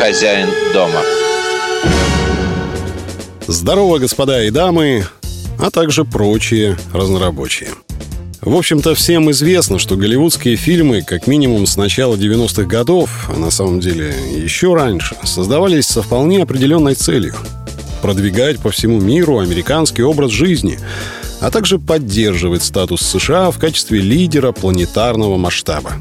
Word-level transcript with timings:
хозяин 0.00 0.48
дома. 0.72 1.02
Здорово, 3.46 3.98
господа 3.98 4.42
и 4.44 4.50
дамы, 4.50 5.04
а 5.58 5.70
также 5.70 6.06
прочие 6.06 6.78
разнорабочие. 6.94 7.68
В 8.40 8.56
общем-то, 8.56 8.94
всем 8.94 9.30
известно, 9.30 9.78
что 9.78 9.96
голливудские 9.96 10.56
фильмы, 10.56 11.02
как 11.02 11.26
минимум 11.26 11.66
с 11.66 11.76
начала 11.76 12.16
90-х 12.16 12.62
годов, 12.62 13.28
а 13.28 13.38
на 13.38 13.50
самом 13.50 13.80
деле 13.80 14.14
еще 14.34 14.74
раньше, 14.74 15.16
создавались 15.22 15.86
со 15.88 16.00
вполне 16.00 16.44
определенной 16.44 16.94
целью– 16.94 17.34
продвигать 18.00 18.58
по 18.58 18.70
всему 18.70 19.00
миру 19.00 19.40
американский 19.40 20.02
образ 20.02 20.30
жизни, 20.30 20.78
а 21.40 21.50
также 21.50 21.78
поддерживать 21.78 22.62
статус 22.62 23.02
США 23.02 23.50
в 23.50 23.58
качестве 23.58 24.00
лидера 24.00 24.52
планетарного 24.52 25.36
масштаба. 25.36 25.92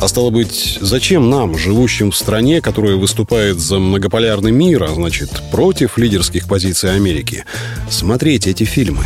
А 0.00 0.08
стало 0.08 0.30
быть, 0.30 0.78
зачем 0.80 1.28
нам, 1.28 1.58
живущим 1.58 2.10
в 2.10 2.16
стране, 2.16 2.62
которая 2.62 2.96
выступает 2.96 3.60
за 3.60 3.78
многополярный 3.78 4.50
мир, 4.50 4.84
а 4.84 4.94
значит, 4.94 5.30
против 5.52 5.98
лидерских 5.98 6.48
позиций 6.48 6.94
Америки, 6.94 7.44
смотреть 7.90 8.46
эти 8.46 8.64
фильмы? 8.64 9.04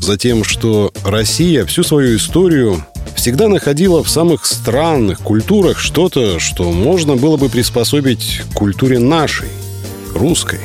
Затем, 0.00 0.42
что 0.42 0.92
Россия 1.04 1.64
всю 1.64 1.84
свою 1.84 2.16
историю 2.16 2.84
всегда 3.14 3.46
находила 3.46 4.02
в 4.02 4.10
самых 4.10 4.44
странных 4.44 5.20
культурах 5.20 5.78
что-то, 5.78 6.40
что 6.40 6.72
можно 6.72 7.14
было 7.14 7.36
бы 7.36 7.48
приспособить 7.48 8.42
к 8.50 8.54
культуре 8.54 8.98
нашей, 8.98 9.48
русской. 10.12 10.60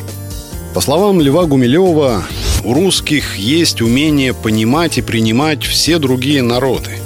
По 0.73 0.81
словам 0.81 1.21
Льва 1.21 1.45
Гумилева, 1.45 2.23
у 2.63 2.73
русских 2.73 3.37
есть 3.37 3.83
умение 3.83 4.33
понимать 4.33 4.97
и 4.97 5.03
принимать 5.03 5.63
все 5.63 5.99
другие 5.99 6.41
народы. 6.41 7.00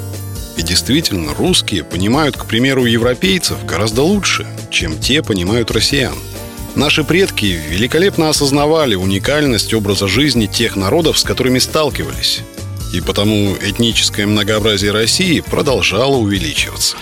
И 0.58 0.62
действительно, 0.62 1.34
русские 1.34 1.84
понимают, 1.84 2.38
к 2.38 2.46
примеру, 2.46 2.86
европейцев 2.86 3.66
гораздо 3.66 4.04
лучше, 4.04 4.48
чем 4.70 4.98
те 4.98 5.22
понимают 5.22 5.72
россиян. 5.72 6.16
Наши 6.76 7.04
предки 7.04 7.58
великолепно 7.70 8.30
осознавали 8.30 8.96
уникальность 8.96 9.74
образа 9.74 10.08
жизни 10.08 10.46
тех 10.46 10.76
народов, 10.76 11.18
с 11.18 11.24
которыми 11.24 11.60
сталкивались. 11.60 12.42
И 12.94 13.02
потому 13.02 13.56
этническое 13.56 14.28
многообразие 14.28 14.92
России 14.92 15.40
продолжало 15.40 16.16
увеличиваться. 16.16 16.98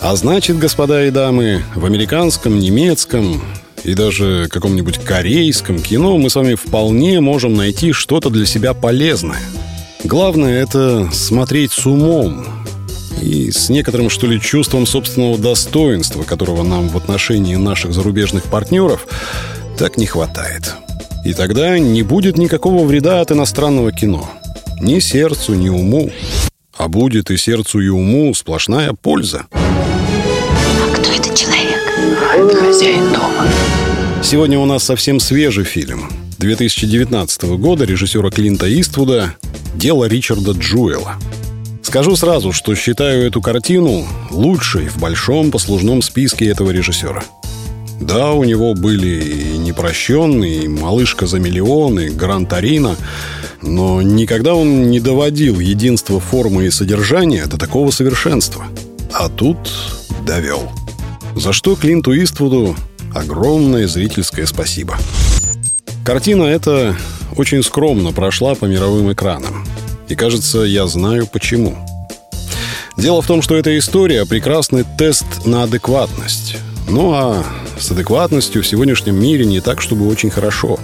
А 0.00 0.14
значит, 0.14 0.58
господа 0.58 1.06
и 1.06 1.10
дамы, 1.10 1.64
в 1.74 1.84
американском, 1.84 2.58
немецком 2.58 3.42
и 3.84 3.94
даже 3.94 4.48
каком-нибудь 4.50 4.98
корейском 4.98 5.80
кино 5.80 6.18
мы 6.18 6.28
с 6.28 6.34
вами 6.34 6.54
вполне 6.54 7.20
можем 7.20 7.54
найти 7.54 7.92
что-то 7.92 8.30
для 8.30 8.46
себя 8.46 8.74
полезное. 8.74 9.40
Главное— 10.04 10.62
это 10.64 11.08
смотреть 11.12 11.72
с 11.72 11.86
умом, 11.86 12.44
и 13.26 13.50
с 13.50 13.68
некоторым, 13.68 14.08
что 14.08 14.28
ли, 14.28 14.40
чувством 14.40 14.86
собственного 14.86 15.36
достоинства, 15.36 16.22
которого 16.22 16.62
нам 16.62 16.88
в 16.88 16.96
отношении 16.96 17.56
наших 17.56 17.92
зарубежных 17.92 18.44
партнеров 18.44 19.06
так 19.76 19.96
не 19.96 20.06
хватает. 20.06 20.74
И 21.24 21.34
тогда 21.34 21.78
не 21.78 22.02
будет 22.02 22.38
никакого 22.38 22.86
вреда 22.86 23.20
от 23.20 23.32
иностранного 23.32 23.90
кино. 23.90 24.30
Ни 24.80 25.00
сердцу, 25.00 25.54
ни 25.54 25.68
уму. 25.68 26.12
А 26.76 26.88
будет 26.88 27.30
и 27.30 27.36
сердцу, 27.36 27.80
и 27.80 27.88
уму 27.88 28.32
сплошная 28.32 28.92
польза. 28.92 29.46
А 29.50 30.94
кто 30.94 31.10
этот 31.10 31.34
человек? 31.34 31.80
Это 32.36 32.56
хозяин 32.56 33.12
дома. 33.12 33.48
Сегодня 34.22 34.58
у 34.58 34.66
нас 34.66 34.84
совсем 34.84 35.18
свежий 35.18 35.64
фильм. 35.64 36.08
2019 36.38 37.42
года 37.58 37.84
режиссера 37.84 38.30
Клинта 38.30 38.68
Иствуда 38.80 39.34
«Дело 39.74 40.04
Ричарда 40.04 40.52
Джуэла». 40.52 41.16
Скажу 41.96 42.14
сразу, 42.14 42.52
что 42.52 42.74
считаю 42.74 43.26
эту 43.26 43.40
картину 43.40 44.04
лучшей 44.30 44.86
в 44.86 44.98
большом 44.98 45.50
послужном 45.50 46.02
списке 46.02 46.46
этого 46.46 46.70
режиссера. 46.70 47.22
Да, 48.02 48.32
у 48.32 48.44
него 48.44 48.74
были 48.74 49.24
и 49.24 49.56
«Непрощенный», 49.56 50.64
и 50.64 50.68
«Малышка 50.68 51.26
за 51.26 51.38
миллион», 51.38 51.98
и 51.98 52.10
«Гран 52.10 52.44
Торино», 52.44 52.96
но 53.62 54.02
никогда 54.02 54.54
он 54.54 54.90
не 54.90 55.00
доводил 55.00 55.58
единство 55.58 56.20
формы 56.20 56.66
и 56.66 56.70
содержания 56.70 57.46
до 57.46 57.56
такого 57.56 57.90
совершенства. 57.90 58.66
А 59.14 59.30
тут 59.30 59.56
довел. 60.26 60.70
За 61.34 61.54
что 61.54 61.76
Клинту 61.76 62.12
Иствуду 62.12 62.76
огромное 63.14 63.88
зрительское 63.88 64.44
спасибо. 64.44 64.98
Картина 66.04 66.42
эта 66.42 66.94
очень 67.38 67.62
скромно 67.62 68.12
прошла 68.12 68.54
по 68.54 68.66
мировым 68.66 69.10
экранам. 69.14 69.64
И 70.08 70.14
кажется, 70.14 70.60
я 70.60 70.86
знаю 70.86 71.26
почему. 71.26 71.76
Дело 72.96 73.20
в 73.20 73.26
том, 73.26 73.42
что 73.42 73.56
эта 73.56 73.76
история– 73.76 74.24
прекрасный 74.26 74.84
тест 74.96 75.44
на 75.44 75.64
адекватность. 75.64 76.56
Ну 76.88 77.12
а 77.12 77.44
с 77.78 77.90
адекватностью 77.90 78.62
в 78.62 78.66
сегодняшнем 78.66 79.20
мире 79.20 79.44
не 79.44 79.60
так, 79.60 79.82
чтобы 79.82 80.08
очень 80.08 80.30
хорошо. 80.30 80.78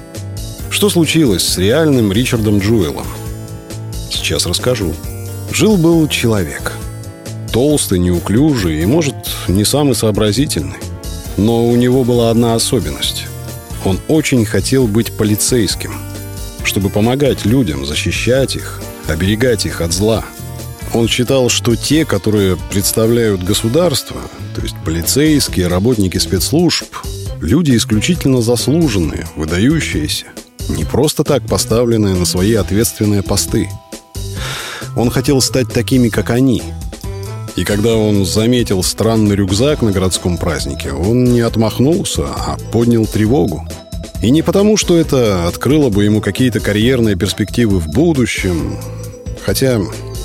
Что 0.69 0.91
случилось 0.91 1.47
с 1.47 1.56
реальным 1.59 2.12
Ричардом 2.12 2.59
Джуэлом? 2.59 3.06
Сейчас 4.10 4.44
расскажу. 4.44 4.94
Жил-был 5.53 6.06
человек. 6.09 6.72
Толстый, 7.53 7.99
неуклюжий 7.99 8.83
и, 8.83 8.87
может, 8.87 9.15
не 9.49 9.65
самый 9.65 9.94
сообразительный. 9.94 10.78
Но 11.37 11.66
у 11.66 11.77
него 11.77 12.04
была 12.04 12.31
одна 12.31 12.54
особенность. 12.54 13.25
Он 13.84 13.99
очень 14.09 14.44
хотел 14.44 14.87
быть 14.87 15.12
полицейским, 15.12 15.94
чтобы 16.62 16.91
помогать 16.91 17.47
людям, 17.47 17.87
защищать 17.87 18.56
их, 18.56 18.81
оберегать 19.09 19.67
их 19.67 19.81
от 19.81 19.93
зла. 19.93 20.25
Он 20.95 21.09
считал, 21.09 21.49
что 21.49 21.75
те, 21.75 22.05
которые 22.05 22.57
представляют 22.71 23.43
государство, 23.43 24.21
то 24.55 24.61
есть 24.61 24.75
полицейские, 24.85 25.69
работники 25.69 26.19
спецслужб, 26.19 26.87
люди 27.41 27.77
исключительно 27.77 28.43
заслуженные, 28.43 29.27
выдающиеся, 29.37 30.27
не 30.69 30.85
просто 30.85 31.25
так 31.25 31.47
поставленные 31.47 32.15
на 32.15 32.27
свои 32.27 32.55
ответственные 32.55 33.23
посты. 33.23 33.71
Он 34.97 35.11
хотел 35.11 35.41
стать 35.41 35.73
такими, 35.73 36.09
как 36.09 36.31
они. 36.31 36.63
И 37.57 37.65
когда 37.65 37.97
он 37.97 38.25
заметил 38.25 38.83
странный 38.83 39.37
рюкзак 39.37 39.83
на 39.83 39.93
городском 39.93 40.39
празднике, 40.39 40.93
он 40.93 41.25
не 41.25 41.41
отмахнулся, 41.41 42.25
а 42.25 42.57
поднял 42.71 43.07
тревогу. 43.07 43.67
И 44.22 44.31
не 44.31 44.43
потому, 44.43 44.77
что 44.77 44.97
это 44.97 45.49
открыло 45.49 45.91
бы 45.91 46.05
ему 46.05 46.21
какие-то 46.21 46.60
карьерные 46.60 47.16
перспективы 47.16 47.81
в 47.81 47.88
будущем, 47.88 48.78
хотя 49.44 49.81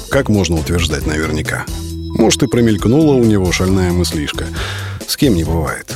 как 0.09 0.29
можно 0.29 0.57
утверждать 0.57 1.07
наверняка? 1.07 1.65
Может, 2.17 2.43
и 2.43 2.47
промелькнула 2.47 3.13
у 3.13 3.23
него 3.23 3.51
шальная 3.51 3.91
мыслишка. 3.91 4.45
С 5.07 5.17
кем 5.17 5.33
не 5.33 5.43
бывает. 5.43 5.95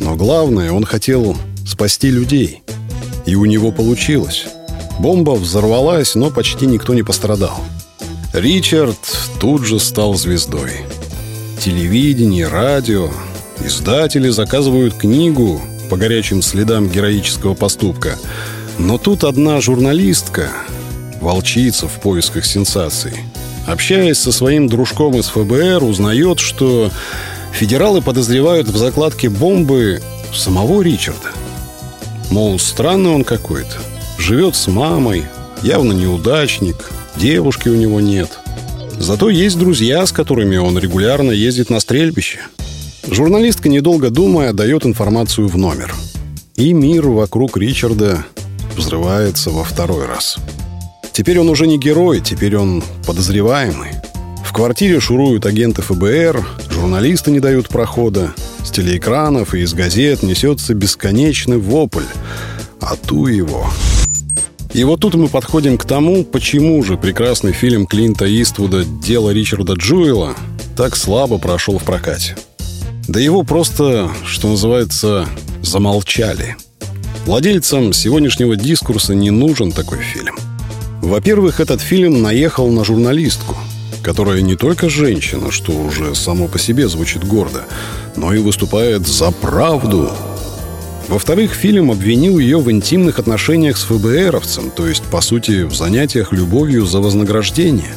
Но 0.00 0.16
главное, 0.16 0.72
он 0.72 0.84
хотел 0.84 1.36
спасти 1.66 2.10
людей. 2.10 2.62
И 3.26 3.34
у 3.34 3.44
него 3.44 3.70
получилось. 3.70 4.46
Бомба 4.98 5.32
взорвалась, 5.32 6.14
но 6.14 6.30
почти 6.30 6.66
никто 6.66 6.94
не 6.94 7.02
пострадал. 7.02 7.60
Ричард 8.32 8.98
тут 9.38 9.66
же 9.66 9.78
стал 9.78 10.14
звездой. 10.14 10.72
Телевидение, 11.58 12.48
радио, 12.48 13.10
издатели 13.62 14.30
заказывают 14.30 14.94
книгу, 14.94 15.60
по 15.90 15.96
горячим 15.96 16.40
следам 16.40 16.88
героического 16.88 17.54
поступка. 17.54 18.16
Но 18.78 18.96
тут 18.96 19.24
одна 19.24 19.60
журналистка, 19.60 20.50
волчица 21.20 21.88
в 21.88 22.00
поисках 22.00 22.46
сенсаций, 22.46 23.12
общаясь 23.66 24.18
со 24.18 24.30
своим 24.30 24.68
дружком 24.68 25.16
из 25.16 25.26
ФБР, 25.26 25.82
узнает, 25.82 26.38
что 26.38 26.90
федералы 27.52 28.02
подозревают 28.02 28.68
в 28.68 28.76
закладке 28.76 29.28
бомбы 29.28 30.00
самого 30.32 30.80
Ричарда. 30.80 31.32
Мол, 32.30 32.60
странный 32.60 33.10
он 33.10 33.24
какой-то. 33.24 33.76
Живет 34.16 34.54
с 34.54 34.68
мамой, 34.68 35.24
явно 35.62 35.92
неудачник, 35.92 36.92
девушки 37.16 37.68
у 37.68 37.74
него 37.74 38.00
нет. 38.00 38.38
Зато 38.96 39.28
есть 39.28 39.58
друзья, 39.58 40.06
с 40.06 40.12
которыми 40.12 40.56
он 40.56 40.78
регулярно 40.78 41.32
ездит 41.32 41.68
на 41.68 41.80
стрельбище– 41.80 42.38
Журналистка, 43.08 43.68
недолго 43.68 44.10
думая, 44.10 44.52
дает 44.52 44.86
информацию 44.86 45.48
в 45.48 45.56
номер. 45.56 45.94
И 46.54 46.72
мир 46.72 47.08
вокруг 47.08 47.56
Ричарда 47.56 48.24
взрывается 48.76 49.50
во 49.50 49.64
второй 49.64 50.06
раз. 50.06 50.36
Теперь 51.12 51.38
он 51.38 51.48
уже 51.48 51.66
не 51.66 51.78
герой, 51.78 52.20
теперь 52.20 52.56
он 52.56 52.82
подозреваемый. 53.06 53.90
В 54.44 54.52
квартире 54.52 55.00
шуруют 55.00 55.46
агенты 55.46 55.82
ФБР, 55.82 56.44
журналисты 56.70 57.30
не 57.30 57.40
дают 57.40 57.68
прохода. 57.68 58.32
С 58.64 58.70
телеэкранов 58.70 59.54
и 59.54 59.60
из 59.60 59.74
газет 59.74 60.22
несется 60.22 60.74
бесконечный 60.74 61.58
вопль. 61.58 62.04
А 62.80 62.96
ту 62.96 63.26
его. 63.26 63.66
И 64.72 64.84
вот 64.84 65.00
тут 65.00 65.14
мы 65.14 65.28
подходим 65.28 65.78
к 65.78 65.84
тому, 65.84 66.24
почему 66.24 66.82
же 66.82 66.96
прекрасный 66.96 67.52
фильм 67.52 67.86
Клинта 67.86 68.26
Иствуда 68.26 68.84
«Дело 68.84 69.30
Ричарда 69.30 69.74
Джуэла» 69.74 70.34
так 70.76 70.96
слабо 70.96 71.38
прошел 71.38 71.78
в 71.78 71.84
прокате. 71.84 72.36
Да 73.10 73.18
его 73.18 73.42
просто, 73.42 74.08
что 74.24 74.46
называется, 74.46 75.26
замолчали. 75.62 76.54
Владельцам 77.26 77.92
сегодняшнего 77.92 78.54
дискурса 78.54 79.16
не 79.16 79.32
нужен 79.32 79.72
такой 79.72 79.98
фильм. 79.98 80.36
Во-первых, 81.02 81.58
этот 81.58 81.80
фильм 81.80 82.22
наехал 82.22 82.70
на 82.70 82.84
журналистку, 82.84 83.56
которая 84.04 84.42
не 84.42 84.54
только 84.54 84.88
женщина, 84.88 85.50
что 85.50 85.72
уже 85.72 86.14
само 86.14 86.46
по 86.46 86.60
себе 86.60 86.86
звучит 86.86 87.24
гордо, 87.24 87.64
но 88.14 88.32
и 88.32 88.38
выступает 88.38 89.08
за 89.08 89.32
правду. 89.32 90.12
Во-вторых, 91.08 91.52
фильм 91.52 91.90
обвинил 91.90 92.38
ее 92.38 92.60
в 92.60 92.70
интимных 92.70 93.18
отношениях 93.18 93.76
с 93.76 93.82
ФБРовцем, 93.86 94.70
то 94.70 94.86
есть, 94.86 95.02
по 95.02 95.20
сути, 95.20 95.64
в 95.64 95.74
занятиях 95.74 96.30
любовью 96.30 96.86
за 96.86 97.00
вознаграждение. 97.00 97.92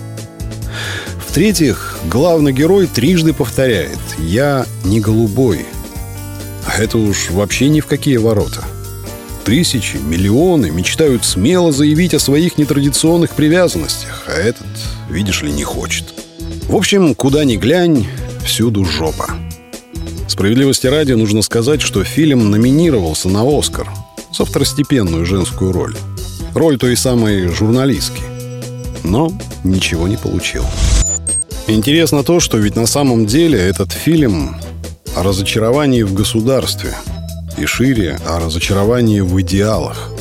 В-третьих, 1.33 1.97
главный 2.11 2.53
герой 2.53 2.85
трижды 2.85 3.33
повторяет 3.33 3.97
«Я 4.19 4.67
не 4.83 4.99
голубой». 4.99 5.65
А 6.67 6.79
это 6.79 6.99
уж 6.99 7.31
вообще 7.31 7.69
ни 7.69 7.79
в 7.79 7.87
какие 7.87 8.17
ворота. 8.17 8.63
Тысячи, 9.43 9.97
миллионы 9.97 10.69
мечтают 10.69 11.25
смело 11.25 11.71
заявить 11.71 12.13
о 12.13 12.19
своих 12.19 12.59
нетрадиционных 12.59 13.31
привязанностях, 13.31 14.25
а 14.27 14.33
этот, 14.33 14.67
видишь 15.09 15.41
ли, 15.41 15.51
не 15.51 15.63
хочет. 15.63 16.13
В 16.69 16.75
общем, 16.75 17.15
куда 17.15 17.45
ни 17.45 17.55
глянь, 17.55 18.05
всюду 18.45 18.85
жопа. 18.85 19.25
Справедливости 20.27 20.85
ради 20.85 21.13
нужно 21.13 21.41
сказать, 21.41 21.81
что 21.81 22.03
фильм 22.03 22.51
номинировался 22.51 23.27
на 23.27 23.41
«Оскар» 23.41 23.89
за 24.31 24.45
второстепенную 24.45 25.25
женскую 25.25 25.71
роль. 25.71 25.95
Роль 26.53 26.77
той 26.77 26.95
самой 26.95 27.47
журналистки. 27.47 28.21
Но 29.03 29.31
ничего 29.63 30.07
не 30.07 30.17
получил. 30.17 30.63
Интересно 31.67 32.23
то, 32.23 32.39
что 32.39 32.57
ведь 32.57 32.75
на 32.75 32.87
самом 32.87 33.25
деле 33.25 33.59
этот 33.59 33.91
фильм 33.91 34.57
о 35.15 35.23
разочаровании 35.23 36.03
в 36.03 36.13
государстве– 36.13 36.93
и 37.57 37.65
шире 37.65 38.19
о 38.25 38.39
разочаровании 38.39 39.21
в 39.21 39.39
идеалах. 39.41 40.11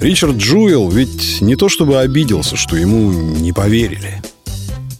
Ричард 0.00 0.36
Джуэл 0.36 0.90
ведь 0.90 1.40
не 1.40 1.56
то 1.56 1.68
чтобы 1.68 1.98
обиделся, 1.98 2.56
что 2.56 2.76
ему 2.76 3.10
не 3.12 3.52
поверили. 3.52 4.22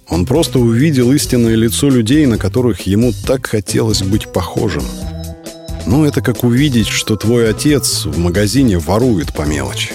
Он 0.09 0.25
просто 0.25 0.59
увидел 0.59 1.13
истинное 1.13 1.57
лицо 1.57 1.91
людей, 1.91 2.27
на 2.27 2.39
которых 2.39 2.83
ему 2.83 3.13
так 3.27 3.47
хотелось 3.47 4.03
быть 4.03 4.33
похожим. 4.33 4.85
Ну, 5.85 6.05
это 6.05 6.21
как 6.21 6.45
увидеть, 6.45 6.89
что 6.89 7.17
твой 7.17 7.51
отец 7.51 8.07
в 8.07 8.19
магазине 8.19 8.79
ворует 8.79 9.35
по 9.35 9.43
мелочи. 9.43 9.93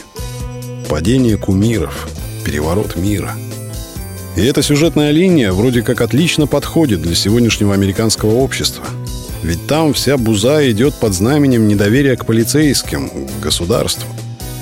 Падение 0.89 1.37
кумиров, 1.37 2.07
переворот 2.45 2.95
мира. 2.95 3.35
И 4.41 4.43
эта 4.43 4.61
сюжетная 4.61 5.11
линия 5.11 5.53
вроде 5.53 5.83
как 5.83 6.01
отлично 6.01 6.47
подходит 6.47 7.01
для 7.01 7.15
сегодняшнего 7.15 7.73
американского 7.73 8.31
общества– 8.31 8.83
ведь 9.43 9.65
там 9.65 9.93
вся 9.93 10.17
буза 10.17 10.69
идет 10.69 10.93
под 10.95 11.13
знаменем 11.13 11.67
недоверия 11.67 12.15
к 12.15 12.25
полицейским, 12.25 13.09
к 13.09 13.39
государству. 13.39 14.07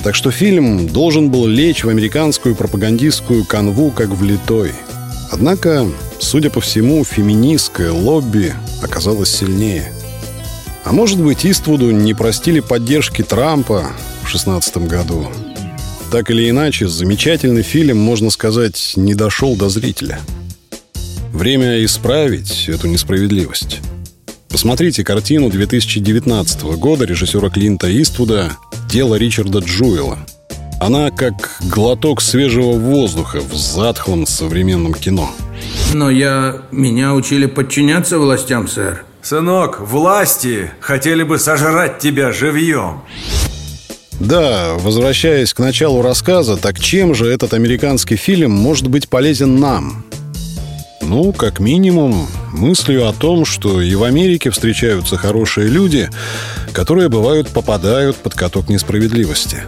Так 0.03 0.15
что 0.15 0.31
фильм 0.31 0.87
должен 0.87 1.29
был 1.29 1.45
лечь 1.47 1.83
в 1.83 1.89
американскую 1.89 2.55
пропагандистскую 2.55 3.43
канву 3.43 3.91
как 3.91 4.09
влитой. 4.09 4.71
Однако, 5.31 5.85
судя 6.19 6.49
по 6.49 6.61
всему, 6.61 7.03
феминистское 7.03 7.91
лобби 7.91 8.53
оказалось 8.81 9.35
сильнее. 9.35 9.91
А 10.85 10.93
может 10.93 11.21
быть, 11.21 11.45
Иствуду 11.45 11.91
не 11.91 12.13
простили 12.13 12.61
поддержки 12.61 13.21
Трампа 13.21 13.91
в 14.23 14.29
16 14.29 14.77
году. 14.87 15.27
Так 16.11 16.31
или 16.31 16.50
иначе, 16.50 16.88
замечательный 16.88 17.61
фильм, 17.61 17.97
можно 17.97 18.31
сказать, 18.31 18.94
не 18.95 19.13
дошел 19.13 19.56
до 19.56 19.69
зрителя. 19.69 20.19
Время 21.31 21.85
исправить 21.85 22.67
эту 22.67 22.88
несправедливость. 22.88 23.79
Посмотрите 24.50 25.03
картину 25.03 25.51
2019 25.51 26.63
года 26.77 27.06
режиссера 27.06 27.50
Клинта 27.51 27.88
Иствуда 28.01 28.53
«Дело 28.89 29.15
Ричарда 29.15 29.59
Джуэла». 29.59 30.17
Она 30.81 31.11
как 31.11 31.59
глоток 31.61 32.21
свежего 32.21 32.71
воздуха 32.71 33.39
в 33.41 33.53
затхлом 33.53 34.25
современном 34.25 34.95
кино. 34.95 35.29
Но 35.94 36.09
я... 36.09 36.63
Меня 36.71 37.13
учили 37.13 37.45
подчиняться 37.45 38.17
властям, 38.17 38.67
сэр. 38.67 39.05
Сынок, 39.21 39.81
власти 39.81 40.71
хотели 40.79 41.21
бы 41.21 41.38
сожрать 41.38 42.00
тебя 42.00 42.31
живьем. 42.31 43.01
Да, 44.19 44.74
возвращаясь 44.75 45.54
к 45.54 45.60
началу 45.60 46.01
рассказа, 46.01 46.57
так 46.57 46.80
чем 46.80 47.16
же 47.16 47.27
этот 47.27 47.54
американский 47.54 48.18
фильм 48.18 48.51
может 48.51 48.88
быть 48.88 49.07
полезен 49.07 49.60
нам, 49.60 50.04
ну, 51.01 51.33
как 51.33 51.60
минимум, 51.60 52.27
мыслью 52.54 53.07
о 53.07 53.13
том, 53.13 53.44
что 53.44 53.81
и 53.81 53.95
в 53.95 54.04
Америке 54.04 54.51
встречаются 54.51 55.18
хорошие 55.18 55.68
люди, 55.68 56.10
которые, 56.71 57.10
бывают, 57.10 57.48
попадают 57.50 58.16
под 58.18 58.36
каток 58.36 58.69
несправедливости. 58.69 59.63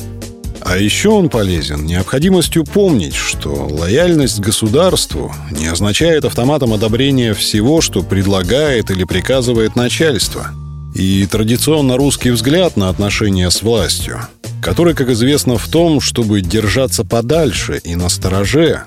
А 0.62 0.77
еще 0.77 1.09
он 1.09 1.30
полезен 1.30 1.83
необходимостью 1.86 2.63
помнить, 2.63 3.15
что 3.15 3.68
лояльность 3.71 4.39
государству 4.39 5.33
не 5.50 5.65
означает 5.65 6.25
автоматом 6.25 6.74
одобрения 6.74 7.33
всего, 7.33 7.81
что 7.81 8.04
предлагает 8.04 8.92
или 8.92 9.04
приказывает 9.04 9.75
начальство. 9.75 10.51
И 10.94 11.25
традиционно 11.25 11.97
русский 11.97 12.30
взгляд 12.30 12.77
на 12.77 12.89
отношения 12.89 13.50
с 13.50 13.63
властью, 13.63 14.19
который, 14.61 14.93
как 14.93 15.09
известно, 15.09 15.57
в 15.57 15.67
том, 15.67 15.99
чтобы 15.99 16.41
держаться 16.41 17.03
подальше 17.03 17.81
и 17.83 17.95
на 17.95 18.09
стороже, 18.09 18.83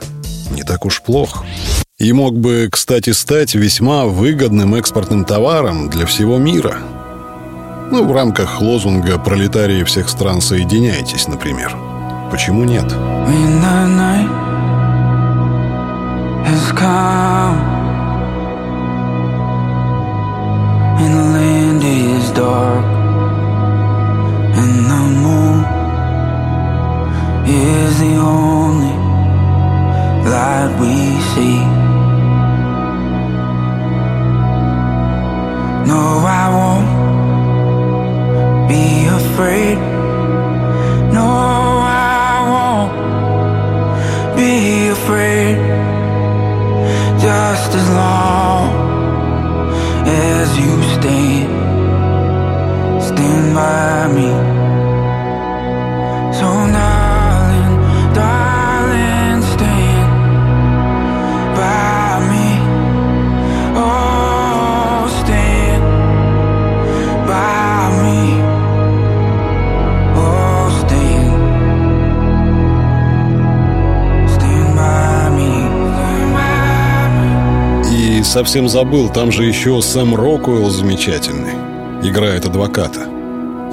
не 0.51 0.63
так 0.63 0.87
уж 0.87 1.03
плох. 1.03 1.45
И 1.99 2.13
мог 2.13 2.39
бы, 2.39 2.69
кстати, 2.71 3.11
стать 3.11 3.55
весьма 3.55 4.07
выгодным 4.07 4.75
экспортным 4.75 5.25
товаром 5.25 5.91
для 5.91 6.07
всего 6.07 6.39
мира. 6.39 6.79
Ну, 7.91 8.05
в 8.05 8.13
рамках 8.13 8.61
лозунга 8.61 9.19
«Пролетарии 9.19 9.85
всех 9.85 10.09
стран, 10.09 10.41
соединяйтесь», 10.41 11.29
например. 11.29 11.77
Почему 12.31 12.65
нет? 12.65 12.93
is 22.15 22.94
light 30.35 30.71
we 30.81 30.95
see. 31.33 31.59
No, 35.91 36.03
I 36.43 36.45
won't 36.57 36.89
be 38.69 38.85
afraid. 39.21 39.94
Совсем 78.25 78.69
забыл, 78.69 79.09
там 79.09 79.31
же 79.31 79.45
еще 79.45 79.81
Сэм 79.81 80.15
Рокуэлл 80.15 80.71
замечательный. 80.71 81.53
Играет 82.03 82.47
адвоката. 82.47 83.09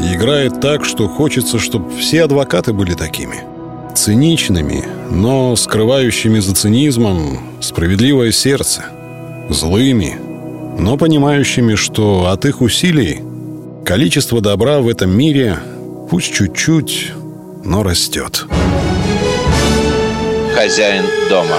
И 0.02 0.14
играет 0.16 0.62
так, 0.62 0.86
что 0.86 1.08
хочется, 1.08 1.60
чтобы 1.60 1.92
все 1.98 2.24
адвокаты 2.24 2.74
были 2.74 2.94
такими. 2.94 3.44
Циничными, 3.96 4.86
но 5.10 5.56
скрывающими 5.56 6.40
за 6.40 6.56
цинизмом 6.56 7.40
справедливое 7.62 8.32
сердце. 8.32 8.86
Злыми, 9.50 10.16
но 10.78 10.98
понимающими, 10.98 11.76
что 11.76 12.28
от 12.28 12.46
их 12.46 12.62
усилий 12.62 13.22
количество 13.86 14.42
добра 14.42 14.80
в 14.80 14.88
этом 14.88 15.12
мире 15.12 15.60
пусть 16.10 16.34
чуть-чуть, 16.34 17.12
но 17.64 17.84
растет. 17.84 18.46
Хозяин 20.56 21.04
дома. 21.30 21.58